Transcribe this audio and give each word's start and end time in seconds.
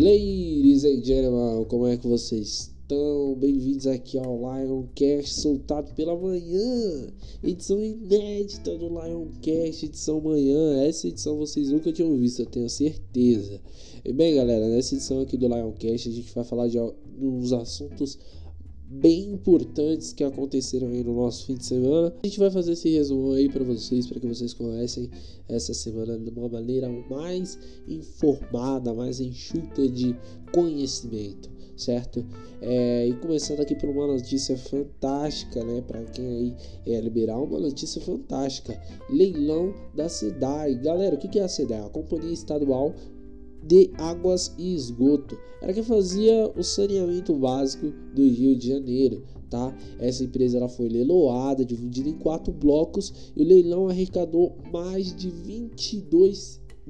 Ladies 0.00 0.82
and 0.86 1.04
gentlemen, 1.04 1.66
como 1.66 1.86
é 1.86 1.94
que 1.94 2.06
vocês 2.06 2.72
estão? 2.72 3.36
Bem-vindos 3.38 3.86
aqui 3.86 4.16
ao 4.16 4.34
Lioncast 4.34 5.34
soltado 5.34 5.92
pela 5.92 6.16
manhã. 6.16 7.08
Edição 7.44 7.84
inédita 7.84 8.78
do 8.78 8.88
Lioncast, 8.88 9.84
edição 9.84 10.18
manhã. 10.22 10.84
Essa 10.86 11.06
edição 11.06 11.36
vocês 11.36 11.70
nunca 11.70 11.92
tinham 11.92 12.16
visto, 12.16 12.40
eu 12.40 12.46
tenho 12.46 12.70
certeza. 12.70 13.60
E 14.02 14.10
bem, 14.10 14.36
galera, 14.36 14.70
nessa 14.70 14.94
edição 14.94 15.20
aqui 15.20 15.36
do 15.36 15.46
Lioncast 15.46 16.08
a 16.08 16.12
gente 16.12 16.34
vai 16.34 16.44
falar 16.44 16.68
de 16.68 16.78
uns 17.20 17.52
assuntos 17.52 18.18
bem 18.90 19.30
importantes 19.30 20.12
que 20.12 20.24
aconteceram 20.24 20.88
aí 20.88 21.04
no 21.04 21.14
nosso 21.14 21.46
fim 21.46 21.54
de 21.54 21.64
semana. 21.64 22.12
A 22.22 22.26
gente 22.26 22.40
vai 22.40 22.50
fazer 22.50 22.72
esse 22.72 22.90
resumo 22.90 23.32
aí 23.32 23.48
para 23.48 23.62
vocês, 23.62 24.06
para 24.08 24.18
que 24.18 24.26
vocês 24.26 24.52
conhecem 24.52 25.08
essa 25.48 25.72
semana 25.72 26.18
de 26.18 26.28
uma 26.30 26.48
maneira 26.48 26.88
mais 27.08 27.56
informada, 27.86 28.92
mais 28.92 29.20
enxuta 29.20 29.86
de 29.88 30.16
conhecimento, 30.52 31.48
certo? 31.76 32.26
É, 32.60 33.06
e 33.06 33.14
começando 33.14 33.60
aqui 33.60 33.76
por 33.76 33.88
uma 33.88 34.08
notícia 34.08 34.58
fantástica, 34.58 35.62
né? 35.64 35.82
Para 35.86 36.02
quem 36.06 36.26
aí 36.26 36.56
é 36.84 37.00
liberal, 37.00 37.44
uma 37.44 37.60
notícia 37.60 38.00
fantástica: 38.00 38.76
leilão 39.08 39.72
da 39.94 40.08
SEDAI. 40.08 40.74
Galera, 40.74 41.14
o 41.14 41.18
que 41.18 41.38
é 41.38 41.42
a 41.44 41.48
SEDAI? 41.48 41.86
A 41.86 41.90
Companhia 41.90 42.32
Estadual 42.32 42.92
de 43.62 43.90
águas 43.98 44.54
e 44.58 44.74
esgoto. 44.74 45.38
Era 45.60 45.72
quem 45.72 45.82
fazia 45.82 46.50
o 46.56 46.62
saneamento 46.62 47.34
básico 47.34 47.92
do 48.14 48.22
Rio 48.22 48.56
de 48.56 48.68
Janeiro, 48.68 49.22
tá? 49.48 49.76
Essa 49.98 50.24
empresa 50.24 50.58
ela 50.58 50.68
foi 50.68 50.88
leiloada, 50.88 51.64
dividida 51.64 52.08
em 52.08 52.18
quatro 52.18 52.52
blocos 52.52 53.32
e 53.36 53.42
o 53.42 53.46
leilão 53.46 53.88
arrecadou 53.88 54.56
mais 54.72 55.14
de 55.14 55.30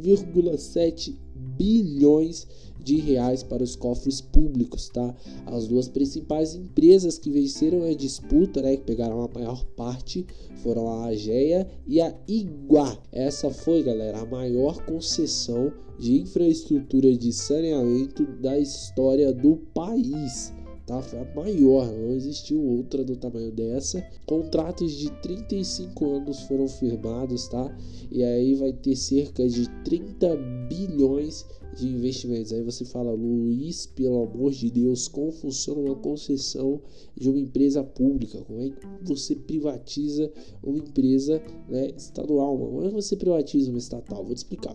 22,7 0.00 1.14
bilhões 1.34 2.46
de 2.82 2.96
reais 2.96 3.42
para 3.42 3.62
os 3.62 3.76
cofres 3.76 4.20
públicos, 4.20 4.88
tá? 4.88 5.14
As 5.46 5.66
duas 5.66 5.88
principais 5.88 6.54
empresas 6.54 7.18
que 7.18 7.30
venceram 7.30 7.84
a 7.84 7.94
disputa, 7.94 8.62
né, 8.62 8.76
que 8.76 8.84
pegaram 8.84 9.22
a 9.22 9.28
maior 9.28 9.64
parte, 9.76 10.26
foram 10.62 10.88
a 10.88 11.06
AGEA 11.06 11.68
e 11.86 12.00
a 12.00 12.14
Iguá. 12.26 12.98
Essa 13.12 13.50
foi, 13.50 13.82
galera, 13.82 14.20
a 14.20 14.26
maior 14.26 14.82
concessão 14.84 15.72
de 15.98 16.20
infraestrutura 16.20 17.14
de 17.14 17.32
saneamento 17.32 18.24
da 18.40 18.58
história 18.58 19.32
do 19.32 19.56
país. 19.74 20.52
Tá? 20.90 21.00
Foi 21.02 21.20
a 21.20 21.34
maior, 21.36 21.86
não 21.86 22.10
existiu 22.14 22.60
outra 22.60 23.04
do 23.04 23.14
tamanho 23.14 23.52
dessa. 23.52 24.04
Contratos 24.26 24.90
de 24.90 25.08
35 25.22 26.16
anos 26.16 26.40
foram 26.40 26.66
firmados, 26.66 27.46
tá? 27.46 27.72
E 28.10 28.24
aí 28.24 28.56
vai 28.56 28.72
ter 28.72 28.96
cerca 28.96 29.48
de 29.48 29.68
30 29.84 30.36
bilhões 30.68 31.46
de 31.76 31.86
investimentos. 31.86 32.52
Aí 32.52 32.64
você 32.64 32.84
fala, 32.84 33.12
Luiz, 33.12 33.86
pelo 33.86 34.24
amor 34.24 34.50
de 34.50 34.68
Deus, 34.68 35.06
como 35.06 35.30
funciona 35.30 35.80
uma 35.80 35.94
concessão 35.94 36.80
de 37.16 37.30
uma 37.30 37.38
empresa 37.38 37.84
pública? 37.84 38.40
Como 38.40 38.60
é 38.60 38.70
que 38.70 38.84
você 39.04 39.36
privatiza 39.36 40.28
uma 40.60 40.78
empresa 40.78 41.40
né, 41.68 41.92
estadual? 41.96 42.58
Como 42.58 42.82
é 42.82 42.88
que 42.88 42.94
você 42.94 43.14
privatiza 43.14 43.70
uma 43.70 43.78
estatal? 43.78 44.24
Vou 44.24 44.34
te 44.34 44.38
explicar. 44.38 44.74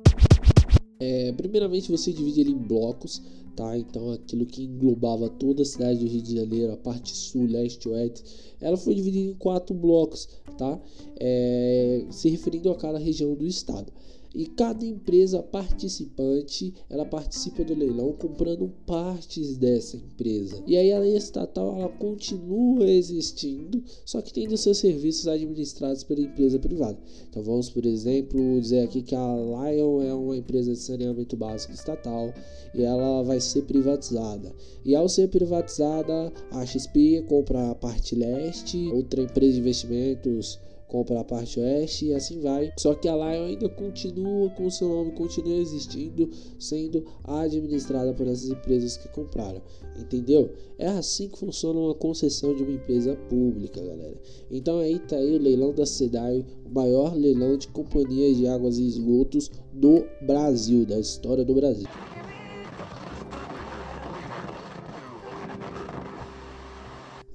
É, 0.99 1.31
primeiramente 1.33 1.91
você 1.91 2.11
divide 2.11 2.41
ele 2.41 2.51
em 2.51 2.57
blocos, 2.57 3.21
tá? 3.55 3.77
Então 3.77 4.11
aquilo 4.11 4.45
que 4.45 4.63
englobava 4.63 5.29
toda 5.29 5.61
a 5.61 5.65
cidade 5.65 5.99
do 5.99 6.07
Rio 6.07 6.21
de 6.21 6.35
Janeiro, 6.35 6.73
a 6.73 6.77
parte 6.77 7.15
sul, 7.15 7.45
leste, 7.47 7.89
oeste, 7.89 8.23
ela 8.61 8.77
foi 8.77 8.95
dividida 8.95 9.31
em 9.31 9.35
quatro 9.35 9.75
blocos, 9.75 10.27
tá? 10.57 10.79
É, 11.19 12.05
se 12.09 12.29
referindo 12.29 12.69
a 12.71 12.75
cada 12.75 12.97
região 12.97 13.33
do 13.35 13.45
estado 13.45 13.91
e 14.36 14.45
cada 14.45 14.86
empresa 14.86 15.41
participante 15.41 16.73
ela 16.89 17.05
participa 17.05 17.64
do 17.64 17.73
leilão 17.73 18.11
comprando 18.11 18.69
partes 18.86 19.55
dessa 19.55 19.95
empresa. 19.95 20.61
E 20.67 20.75
aí 20.75 20.91
a 20.91 21.05
estatal 21.05 21.80
ela 21.80 21.89
continua 21.89 22.83
existindo 22.86 23.81
só 24.06 24.22
que 24.22 24.34
tendo 24.34 24.57
seus 24.57 24.78
serviços 24.78 25.28
administrados 25.28 26.03
pela 26.03 26.19
empresa 26.19 26.59
privada. 26.59 27.00
Então 27.29 27.41
vamos 27.41 27.69
por 27.69 27.85
exemplo 27.85 28.59
dizer 28.59 28.81
aqui 28.81 29.01
que 29.01 29.16
a 29.16 29.35
Lion 29.35 30.01
é 30.01 30.13
uma 30.13 30.35
empresa 30.35 30.74
de 30.74 30.79
saneamento 30.79 31.38
básico 31.38 31.74
estatal 31.74 32.34
e 32.74 32.84
ela 32.84 33.24
vai 33.24 33.40
ser 33.40 33.62
privatizada. 33.63 34.53
E 34.84 34.94
ao 34.95 35.07
ser 35.07 35.29
privatizada 35.29 36.34
a 36.51 36.66
XP 36.66 37.24
compra 37.29 37.72
a 37.72 37.75
parte 37.75 38.16
leste 38.16 38.90
outra 38.91 39.22
empresa 39.22 39.53
de 39.53 39.59
investimentos 39.59 40.59
compra 40.88 41.19
a 41.19 41.23
parte 41.23 41.59
oeste 41.59 42.07
e 42.07 42.13
assim 42.13 42.40
vai. 42.40 42.72
Só 42.78 42.94
que 42.94 43.07
a 43.07 43.16
Lion 43.16 43.46
ainda 43.46 43.69
continua 43.69 44.50
com 44.51 44.69
seu 44.69 44.90
nome, 44.90 45.12
continua 45.12 45.57
existindo, 45.57 46.29
sendo 46.59 47.06
administrada 47.23 48.13
por 48.13 48.28
essas 48.28 48.50
empresas 48.50 48.97
que 48.97 49.07
compraram. 49.09 49.62
Entendeu? 49.97 50.51
É 50.78 50.88
assim 50.88 51.29
que 51.29 51.38
funciona 51.38 51.79
uma 51.79 51.95
concessão 51.95 52.53
de 52.53 52.63
uma 52.63 52.74
empresa 52.74 53.16
pública, 53.29 53.81
galera. 53.81 54.19
Então 54.51 54.79
aí 54.79 55.00
tá 55.00 55.16
aí 55.16 55.35
o 55.35 55.41
leilão 55.41 55.74
da 55.74 55.85
SEDAI, 55.85 56.45
o 56.66 56.69
maior 56.69 57.16
leilão 57.16 57.57
de 57.57 57.68
companhias 57.69 58.38
de 58.38 58.47
águas 58.47 58.78
e 58.78 58.88
esgotos 58.88 59.50
do 59.74 60.06
Brasil, 60.22 60.85
da 60.85 61.00
história 61.00 61.45
do 61.45 61.53
Brasil. 61.53 61.88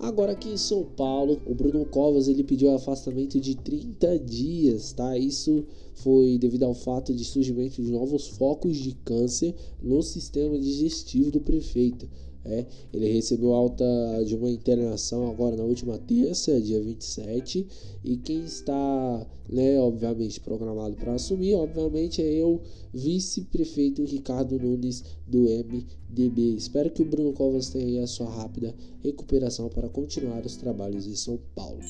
Agora 0.02 0.32
aqui 0.32 0.48
em 0.48 0.56
São 0.56 0.82
Paulo, 0.82 1.42
o 1.44 1.54
Bruno 1.54 1.84
Covas 1.84 2.26
ele 2.26 2.42
pediu 2.42 2.74
afastamento 2.74 3.38
de 3.38 3.54
30 3.54 4.18
dias, 4.18 4.94
tá? 4.94 5.18
Isso 5.18 5.66
foi 5.92 6.38
devido 6.38 6.62
ao 6.62 6.72
fato 6.72 7.12
de 7.12 7.22
surgimento 7.22 7.82
de 7.82 7.92
novos 7.92 8.26
focos 8.26 8.78
de 8.78 8.94
câncer 9.04 9.54
no 9.82 10.02
sistema 10.02 10.58
digestivo 10.58 11.30
do 11.30 11.38
prefeito. 11.38 12.08
É, 12.44 12.66
ele 12.92 13.12
recebeu 13.12 13.52
alta 13.52 13.84
de 14.26 14.34
uma 14.34 14.50
internação 14.50 15.30
agora 15.30 15.56
na 15.56 15.62
última 15.62 15.98
terça, 15.98 16.60
dia 16.60 16.80
27, 16.80 17.66
e 18.02 18.16
quem 18.16 18.44
está, 18.44 19.26
né, 19.48 19.78
obviamente 19.78 20.40
programado 20.40 20.96
para 20.96 21.14
assumir, 21.14 21.54
obviamente 21.54 22.22
é 22.22 22.32
eu, 22.32 22.62
vice-prefeito 22.94 24.04
Ricardo 24.04 24.58
Nunes 24.58 25.04
do 25.26 25.40
MDB. 25.40 26.56
Espero 26.56 26.90
que 26.90 27.02
o 27.02 27.06
Bruno 27.06 27.32
Covas 27.34 27.68
tenha 27.68 28.04
a 28.04 28.06
sua 28.06 28.30
rápida 28.30 28.74
recuperação 29.02 29.68
para 29.68 29.88
continuar 29.88 30.44
os 30.46 30.56
trabalhos 30.56 31.06
em 31.06 31.14
São 31.14 31.38
Paulo. 31.54 31.80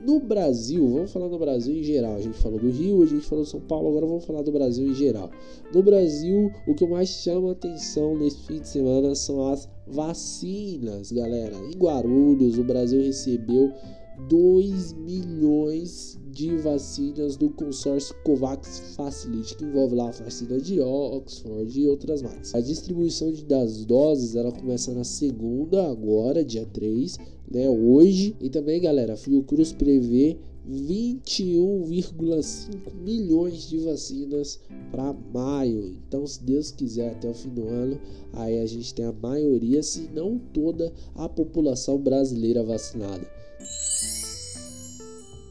No 0.00 0.20
Brasil, 0.20 0.86
vamos 0.88 1.10
falar 1.10 1.28
do 1.28 1.38
Brasil 1.38 1.74
em 1.74 1.82
geral. 1.82 2.16
A 2.16 2.20
gente 2.20 2.36
falou 2.38 2.58
do 2.58 2.70
Rio, 2.70 3.02
a 3.02 3.06
gente 3.06 3.26
falou 3.26 3.44
de 3.44 3.50
São 3.50 3.60
Paulo, 3.60 3.88
agora 3.88 4.06
vamos 4.06 4.24
falar 4.24 4.42
do 4.42 4.52
Brasil 4.52 4.86
em 4.86 4.94
geral. 4.94 5.30
No 5.72 5.82
Brasil, 5.82 6.52
o 6.66 6.74
que 6.74 6.86
mais 6.86 7.08
chama 7.08 7.52
atenção 7.52 8.16
nesse 8.16 8.38
fim 8.46 8.60
de 8.60 8.68
semana 8.68 9.14
são 9.14 9.48
as 9.48 9.68
vacinas, 9.86 11.10
galera. 11.10 11.56
Em 11.56 11.76
Guarulhos, 11.76 12.58
o 12.58 12.64
Brasil 12.64 13.00
recebeu 13.00 13.72
2 14.28 14.92
milhões 14.94 16.18
de 16.30 16.56
vacinas 16.56 17.36
do 17.36 17.48
consórcio 17.48 18.14
COVAX 18.22 18.94
Facility, 18.94 19.56
que 19.56 19.64
envolve 19.64 19.94
lá 19.94 20.08
a 20.08 20.12
vacina 20.12 20.60
de 20.60 20.80
Oxford 20.80 21.80
e 21.80 21.88
outras 21.88 22.20
mais. 22.20 22.54
A 22.54 22.60
distribuição 22.60 23.32
das 23.48 23.86
doses 23.86 24.36
ela 24.36 24.52
começa 24.52 24.92
na 24.92 25.04
segunda, 25.04 25.88
agora, 25.88 26.44
dia 26.44 26.66
3, 26.66 27.16
né, 27.50 27.70
hoje. 27.70 28.36
E 28.40 28.50
também, 28.50 28.80
galera, 28.80 29.14
a 29.14 29.16
Fiocruz 29.16 29.72
prevê 29.72 30.36
21,5 30.68 32.92
milhões 33.02 33.68
de 33.68 33.78
vacinas 33.78 34.60
para 34.90 35.14
maio. 35.32 35.96
Então, 36.06 36.26
se 36.26 36.42
Deus 36.42 36.70
quiser, 36.70 37.12
até 37.12 37.30
o 37.30 37.34
fim 37.34 37.50
do 37.50 37.68
ano, 37.68 37.98
aí 38.32 38.60
a 38.60 38.66
gente 38.66 38.92
tem 38.92 39.04
a 39.04 39.12
maioria, 39.12 39.82
se 39.82 40.10
não 40.12 40.38
toda 40.38 40.92
a 41.14 41.28
população 41.28 41.98
brasileira 41.98 42.62
vacinada 42.62 43.26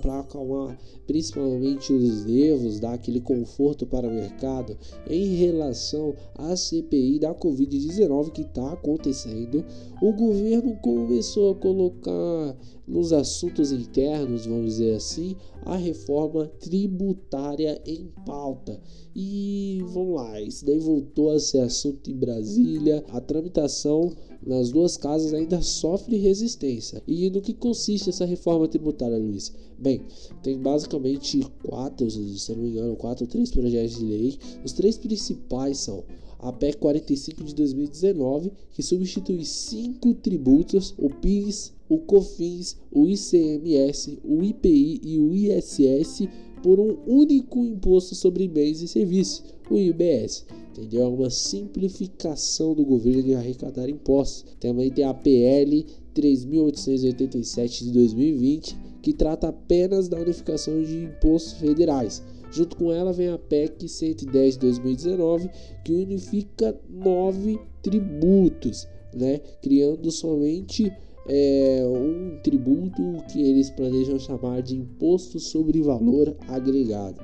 para 0.06 0.20
acalmar 0.20 0.78
principalmente 1.08 1.92
os 1.92 2.26
nervos, 2.26 2.80
dar 2.80 2.94
aquele 2.94 3.20
conforto 3.20 3.88
para 3.88 4.08
o 4.08 4.14
mercado 4.14 4.78
em 5.10 5.36
relação 5.36 6.14
à 6.36 6.56
CPI 6.56 7.20
da 7.20 7.34
Covid-19 7.34 8.32
que 8.32 8.42
está 8.42 8.74
acontecendo, 8.74 9.66
o 10.00 10.14
governo 10.14 10.76
começou 10.76 11.52
a 11.52 11.56
colocar 11.56 12.56
nos 12.88 13.12
assuntos 13.12 13.72
internos, 13.72 14.46
vamos 14.46 14.74
dizer 14.74 14.96
assim, 14.96 15.36
a 15.64 15.76
reforma 15.76 16.46
tributária 16.60 17.82
em 17.84 18.12
pauta. 18.26 18.80
E 19.16 19.84
vamos 19.88 20.16
lá, 20.16 20.40
isso 20.40 20.66
daí 20.66 20.78
voltou 20.78 21.32
a 21.32 21.40
ser 21.40 21.62
assunto 21.62 22.12
em 22.12 22.16
Brasília. 22.16 23.04
A 23.10 23.20
tramitação 23.20 24.12
nas 24.46 24.72
duas 24.72 24.96
casas 24.96 25.34
ainda 25.34 25.62
sofre 25.62 26.18
resistência. 26.18 27.02
E 27.08 27.30
no 27.30 27.42
que 27.42 27.54
consiste 27.54 28.10
essa 28.10 28.26
reforma 28.26 28.68
tributária, 28.68 29.18
Luiz? 29.18 29.52
Bem, 29.78 30.02
tem 30.44 30.58
basicamente 30.58 31.46
quatro, 31.64 32.10
se 32.10 32.52
não 32.54 32.62
me 32.62 32.70
engano, 32.70 32.96
quatro 32.96 33.26
ou 33.26 33.30
três 33.30 33.50
projetos 33.52 33.98
de 33.98 34.06
lei. 34.06 34.38
Os 34.64 34.72
três 34.72 34.98
principais 34.98 35.80
são 35.80 36.04
a 36.40 36.54
PEC 36.54 36.78
45 36.78 37.44
de 37.44 37.56
2019, 37.56 38.52
que 38.72 38.84
substitui 38.84 39.44
cinco 39.44 40.14
tributos, 40.14 40.94
o 40.98 41.10
PIS, 41.10 41.74
o 41.90 41.98
COFINS, 41.98 42.78
o 42.92 43.08
ICMS, 43.08 44.20
o 44.24 44.44
IPI 44.44 45.02
e 45.04 45.20
o 45.20 45.34
ISS 45.34 46.28
por 46.66 46.80
um 46.80 46.98
único 47.06 47.64
imposto 47.64 48.16
sobre 48.16 48.48
bens 48.48 48.82
e 48.82 48.88
serviços, 48.88 49.44
o 49.70 49.78
IBS. 49.78 50.48
Entendeu? 50.72 51.04
É 51.04 51.08
uma 51.08 51.30
simplificação 51.30 52.74
do 52.74 52.84
governo 52.84 53.22
de 53.22 53.36
arrecadar 53.36 53.88
impostos. 53.88 54.58
Também 54.60 54.90
tem 54.90 55.06
a 55.06 55.14
PL 55.14 55.86
3.887 56.16 57.84
de 57.84 57.92
2020, 57.92 58.76
que 59.04 59.14
trata 59.14 59.50
apenas 59.50 60.08
da 60.08 60.20
unificação 60.20 60.82
de 60.82 61.04
impostos 61.04 61.54
federais. 61.54 62.24
Junto 62.52 62.78
com 62.78 62.92
ela 62.92 63.14
vem 63.14 63.30
a 63.30 63.38
PEC 63.38 63.88
110 63.88 64.56
de 64.56 64.60
2019, 64.62 65.52
que 65.84 65.94
unifica 65.94 66.76
nove 66.90 67.60
tributos, 67.84 68.88
né? 69.14 69.40
criando 69.62 70.10
somente 70.10 70.92
é, 71.28 71.84
um 71.86 72.38
tributo 72.44 73.24
que 73.32 73.42
eles 73.42 73.70
planejam 73.70 74.20
chamar 74.20 74.62
de 74.62 74.76
Imposto 74.76 75.40
sobre 75.40 75.82
Valor 75.82 76.36
Agregado. 76.48 77.22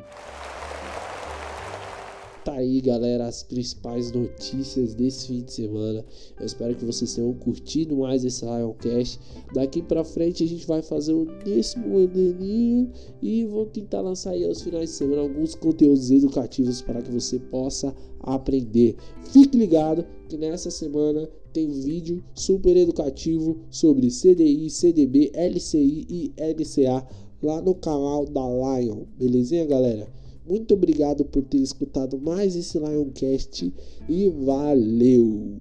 Tá 2.44 2.54
aí, 2.54 2.82
galera, 2.82 3.28
as 3.28 3.44
principais 3.44 4.12
notícias 4.12 4.96
desse 4.96 5.28
fim 5.28 5.44
de 5.44 5.54
semana. 5.54 6.04
Eu 6.40 6.46
espero 6.48 6.76
que 6.76 6.84
vocês 6.84 7.14
tenham 7.14 7.32
curtido 7.36 7.96
mais 7.96 8.26
esse 8.26 8.44
Lioncast. 8.44 9.20
Daqui 9.54 9.80
pra 9.80 10.04
frente 10.04 10.44
a 10.44 10.48
gente 10.48 10.66
vai 10.66 10.82
fazer 10.82 11.14
o 11.14 11.26
décimo 11.46 11.90
modelinho 11.90 12.92
e 13.22 13.46
vou 13.46 13.68
tentar 13.68 14.02
lançar 14.02 14.32
aí 14.32 14.44
aos 14.44 14.60
finais 14.60 14.90
de 14.90 14.96
semana 14.96 15.22
alguns 15.22 15.54
conteúdos 15.54 16.10
educativos 16.10 16.82
para 16.82 17.04
que 17.04 17.12
você 17.12 17.38
possa 17.38 17.96
aprender. 18.20 18.96
Fique 19.26 19.56
ligado 19.56 20.04
que 20.28 20.36
nessa 20.36 20.72
semana 20.72 21.30
tem 21.54 21.70
vídeo 21.70 22.24
super 22.34 22.76
educativo 22.76 23.60
sobre 23.70 24.08
CDI, 24.08 24.68
CDB, 24.68 25.32
LCI 25.36 26.08
e 26.10 26.34
LCA 26.40 27.06
lá 27.44 27.62
no 27.62 27.76
canal 27.76 28.26
da 28.26 28.42
Lion. 28.42 29.04
Belezinha, 29.16 29.68
galera? 29.68 30.08
Muito 30.46 30.74
obrigado 30.74 31.24
por 31.24 31.44
ter 31.44 31.60
escutado 31.60 32.20
mais 32.20 32.56
esse 32.56 32.80
Lioncast 32.80 33.74
e 34.10 34.30
valeu! 34.30 35.58